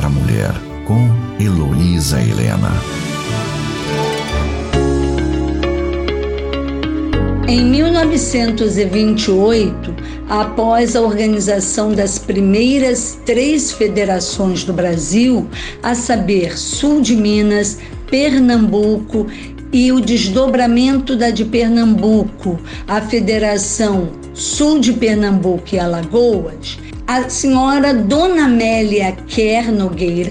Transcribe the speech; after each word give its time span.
para 0.00 0.08
a 0.08 0.10
Mulher, 0.10 0.52
com 0.86 1.10
Heloísa 1.38 2.22
Helena. 2.22 2.72
Em 7.46 7.62
1928, 7.66 9.94
após 10.26 10.96
a 10.96 11.02
organização 11.02 11.92
das 11.92 12.18
primeiras 12.18 13.18
três 13.26 13.72
federações 13.72 14.64
do 14.64 14.72
Brasil, 14.72 15.46
a 15.82 15.94
saber, 15.94 16.56
Sul 16.56 17.02
de 17.02 17.14
Minas, 17.14 17.76
Pernambuco 18.10 19.26
e 19.70 19.92
o 19.92 20.00
desdobramento 20.00 21.14
da 21.14 21.28
de 21.28 21.44
Pernambuco, 21.44 22.58
a 22.88 23.02
Federação 23.02 24.08
Sul 24.32 24.80
de 24.80 24.94
Pernambuco 24.94 25.74
e 25.74 25.78
Alagoas, 25.78 26.78
a 27.12 27.28
senhora 27.28 27.92
Dona 27.92 28.44
Amélia 28.44 29.10
Quer 29.26 29.72
Nogueira 29.72 30.30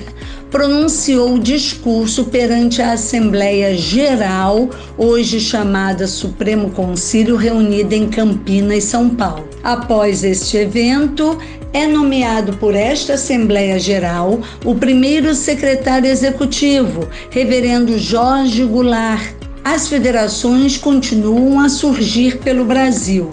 pronunciou 0.50 1.34
o 1.34 1.40
discurso 1.40 2.24
perante 2.24 2.82
a 2.82 2.94
Assembleia 2.94 3.76
Geral, 3.76 4.70
hoje 4.98 5.42
chamada 5.42 6.08
Supremo 6.08 6.70
Concílio, 6.70 7.36
reunida 7.36 7.94
em 7.94 8.08
Campinas, 8.08 8.86
São 8.86 9.10
Paulo. 9.10 9.46
Após 9.62 10.24
este 10.24 10.56
evento, 10.56 11.38
é 11.74 11.86
nomeado 11.86 12.56
por 12.56 12.74
esta 12.74 13.16
Assembleia 13.16 13.78
Geral 13.78 14.40
o 14.64 14.74
primeiro 14.74 15.36
secretário 15.36 16.10
executivo, 16.10 17.10
Reverendo 17.30 18.00
Jorge 18.00 18.64
Goulart. 18.64 19.34
As 19.66 19.90
federações 19.90 20.78
continuam 20.78 21.60
a 21.60 21.68
surgir 21.68 22.38
pelo 22.38 22.64
Brasil. 22.64 23.30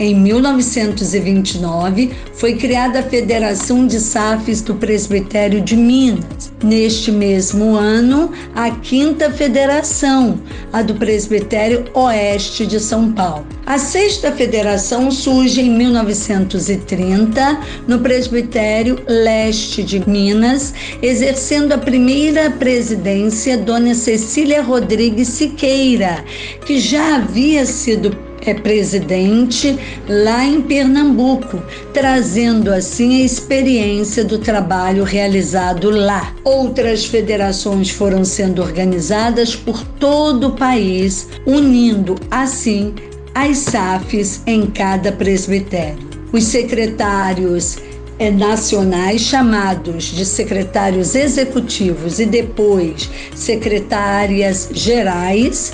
Em 0.00 0.14
1929, 0.14 2.12
foi 2.32 2.54
criada 2.54 3.00
a 3.00 3.02
Federação 3.02 3.84
de 3.84 3.98
SAFs 3.98 4.62
do 4.62 4.76
Presbitério 4.76 5.60
de 5.60 5.76
Minas. 5.76 6.52
Neste 6.62 7.10
mesmo 7.10 7.74
ano, 7.74 8.30
a 8.54 8.70
quinta 8.70 9.28
federação, 9.28 10.40
a 10.72 10.82
do 10.82 10.94
Presbitério 10.94 11.84
Oeste 11.94 12.64
de 12.64 12.78
São 12.78 13.10
Paulo. 13.10 13.44
A 13.66 13.76
sexta 13.76 14.30
federação 14.30 15.10
surge 15.10 15.62
em 15.62 15.70
1930 15.70 17.60
no 17.88 17.98
Presbitério 17.98 19.00
Leste 19.08 19.82
de 19.82 20.08
Minas, 20.08 20.72
exercendo 21.02 21.72
a 21.72 21.78
primeira 21.78 22.52
presidência 22.52 23.58
Dona 23.58 23.96
Cecília 23.96 24.62
Rodrigues 24.62 25.26
Siqueira, 25.26 26.24
que 26.64 26.78
já 26.78 27.16
havia 27.16 27.66
sido 27.66 28.27
é 28.48 28.54
presidente 28.54 29.78
lá 30.08 30.44
em 30.44 30.60
Pernambuco, 30.60 31.62
trazendo 31.92 32.72
assim 32.72 33.22
a 33.22 33.24
experiência 33.24 34.24
do 34.24 34.38
trabalho 34.38 35.04
realizado 35.04 35.90
lá. 35.90 36.34
Outras 36.44 37.04
federações 37.04 37.90
foram 37.90 38.24
sendo 38.24 38.62
organizadas 38.62 39.54
por 39.54 39.82
todo 39.82 40.48
o 40.48 40.52
país, 40.52 41.28
unindo 41.46 42.16
assim 42.30 42.94
as 43.34 43.58
SAFs 43.58 44.42
em 44.46 44.66
cada 44.66 45.12
presbitério. 45.12 46.08
Os 46.32 46.44
secretários 46.44 47.78
é, 48.18 48.30
nacionais 48.30 49.20
chamados 49.20 50.04
de 50.04 50.24
secretários 50.24 51.14
executivos 51.14 52.18
e 52.18 52.26
depois 52.26 53.08
secretárias 53.34 54.68
gerais 54.72 55.72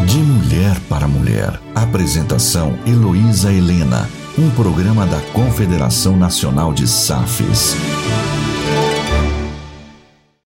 De 0.06 0.18
Mulher 0.18 0.78
para 0.88 1.08
Mulher. 1.08 1.60
Apresentação 1.74 2.78
Heloísa 2.86 3.52
Helena, 3.52 4.08
um 4.38 4.48
programa 4.50 5.04
da 5.04 5.20
Confederação 5.32 6.16
Nacional 6.16 6.72
de 6.72 6.86
SAFs. 6.86 7.74